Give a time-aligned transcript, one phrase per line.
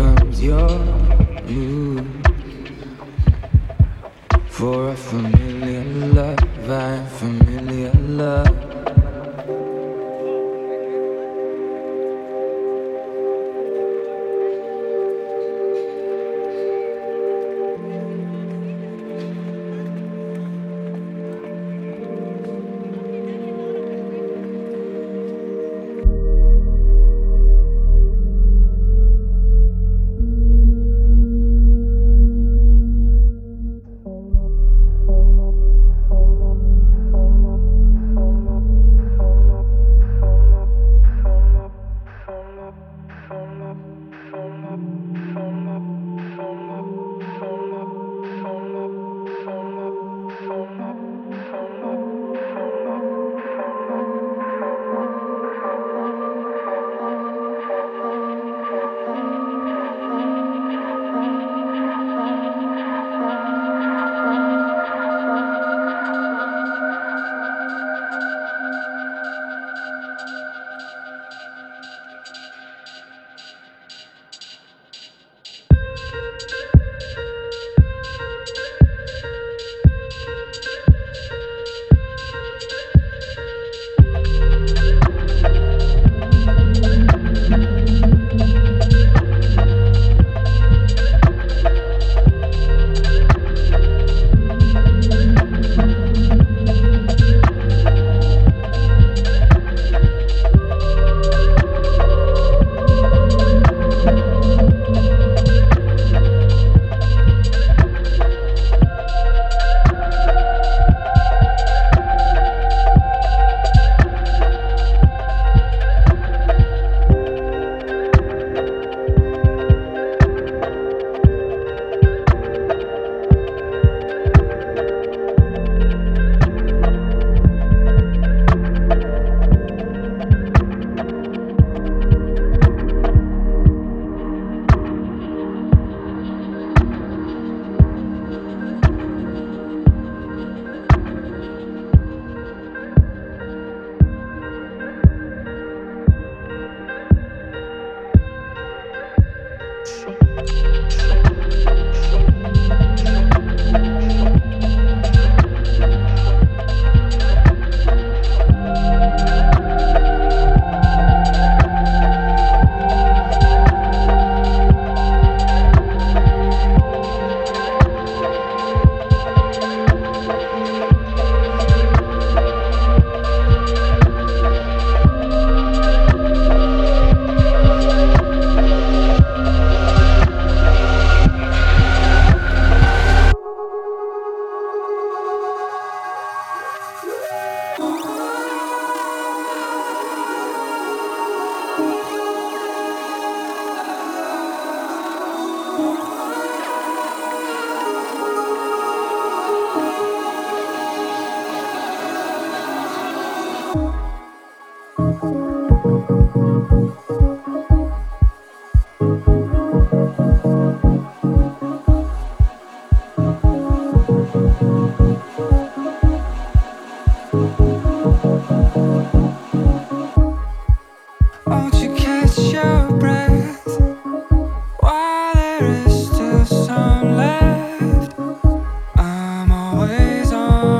[0.00, 0.70] comes your
[1.46, 2.06] mood
[4.48, 5.84] for a familiar
[6.16, 8.49] love, I'm familiar love.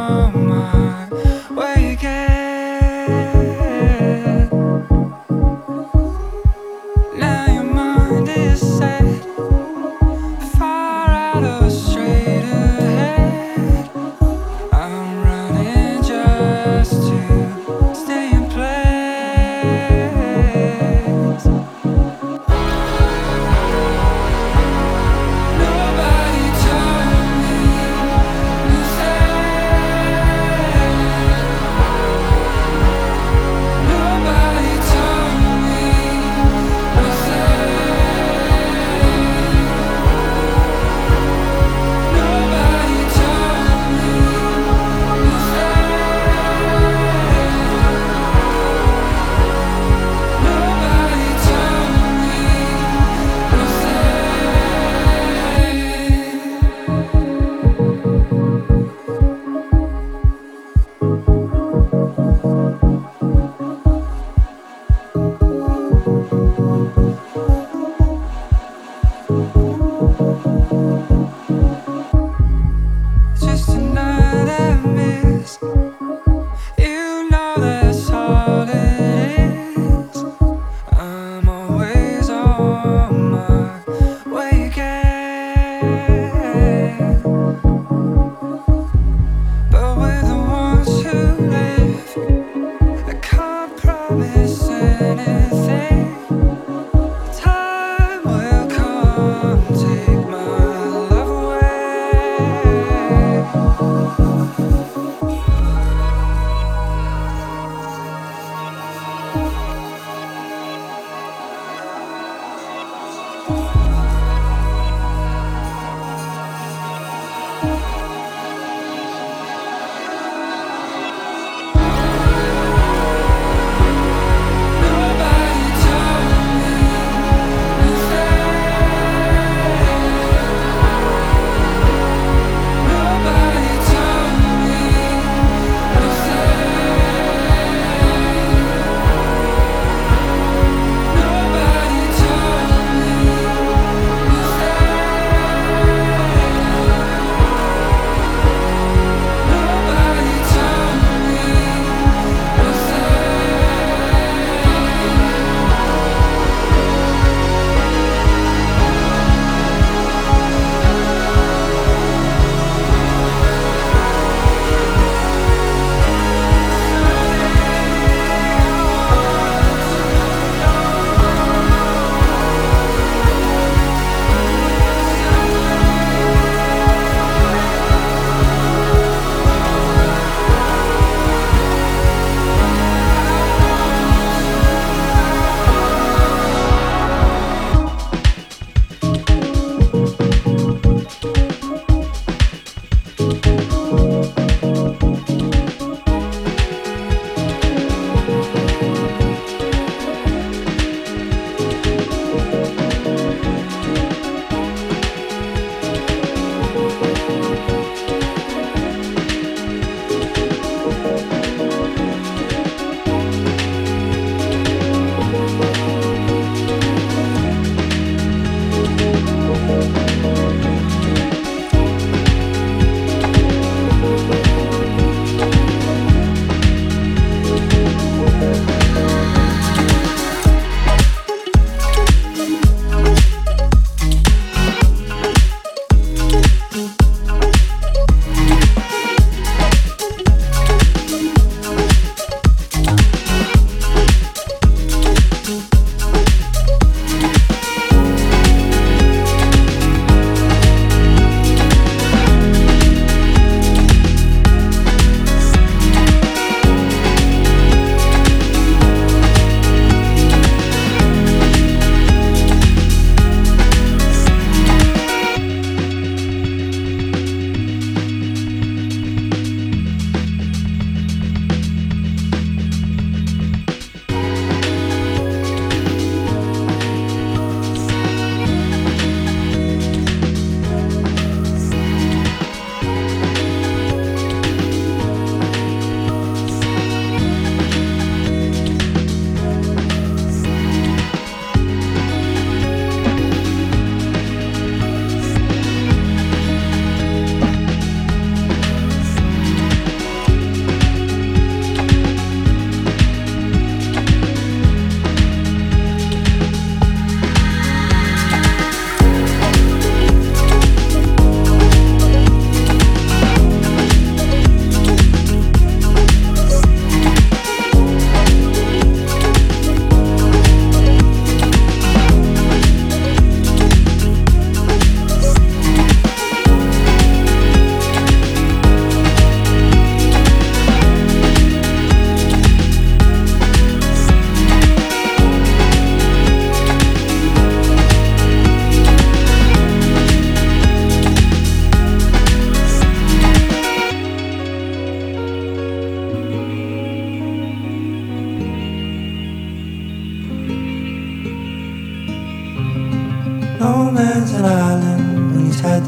[0.00, 1.29] my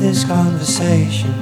[0.02, 1.32] this conversation.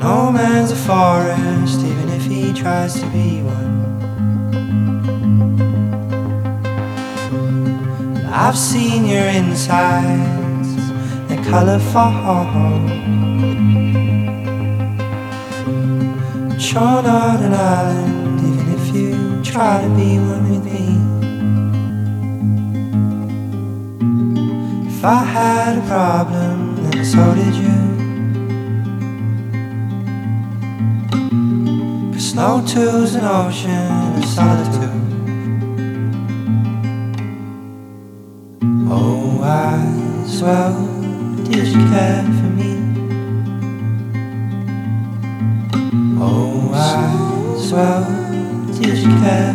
[0.00, 3.82] No man's a forest, even if he tries to be one.
[8.26, 10.70] I've seen your insides,
[11.28, 12.12] they're colorful.
[16.48, 20.53] But you're not an island, even if you try to be one
[25.04, 27.78] If I had a problem, then so did you.
[32.14, 35.04] Cause snow two's an ocean of solitude.
[38.88, 40.86] Oh, I as well,
[41.50, 42.72] did you care for me?
[46.18, 48.04] Oh, I as well,
[48.72, 49.52] did you care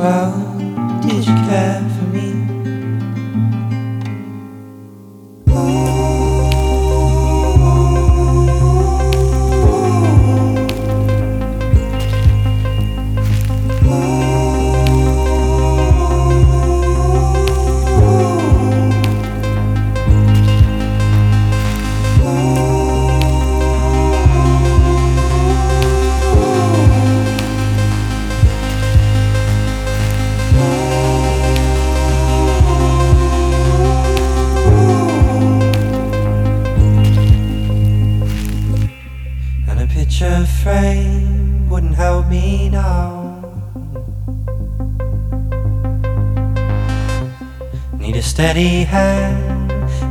[0.00, 0.32] well,
[1.02, 1.89] did you care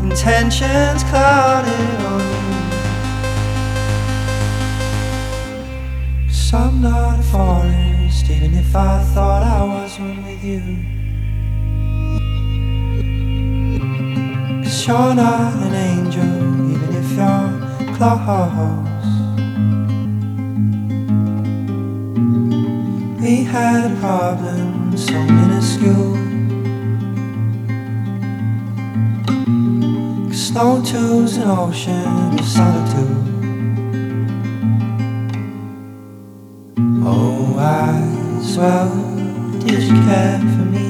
[0.03, 2.49] intentions clouded on you.
[6.27, 10.61] Cause I'm not a forest, even if I thought I was one with you.
[14.63, 19.09] Cause you're not an angel, even if you're close.
[23.21, 26.18] We had a problem so minuscule.
[30.49, 33.17] Cause snow two's an ocean of solitude.
[37.05, 38.89] Oh, I as well,
[39.59, 40.87] did you care for me?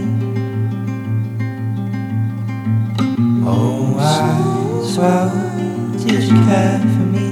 [3.45, 7.27] Oh, I swell, well, did you care for me?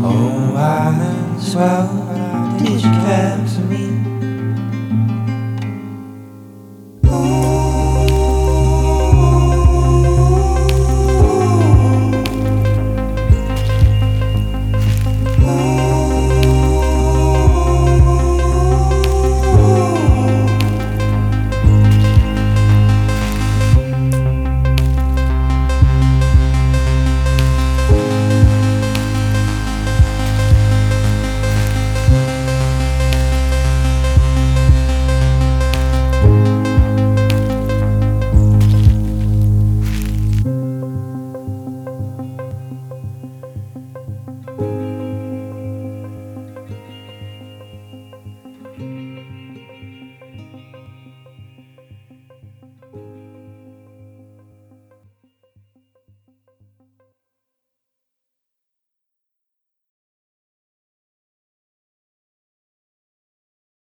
[0.00, 3.45] Oh, I swell, well, did you care